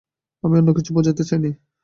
[0.43, 1.51] আমি অন্য কিছু বুঝাতে চাইনি।